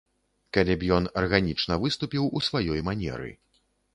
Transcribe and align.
Калі 0.55 0.77
б 0.83 0.87
ён 0.95 1.03
арганічна 1.21 1.77
выступіў 1.85 2.23
у 2.39 2.43
сваёй 2.47 2.79
манеры. 2.91 3.29